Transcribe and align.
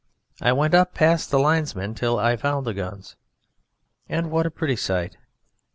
I 0.41 0.51
went 0.51 0.73
up 0.73 0.95
past 0.95 1.29
the 1.29 1.37
linesmen 1.37 1.93
till 1.93 2.17
I 2.17 2.35
found 2.35 2.65
the 2.65 2.73
guns. 2.73 3.17
And 4.09 4.31
what 4.31 4.47
a 4.47 4.49
pretty 4.49 4.75
sight! 4.75 5.19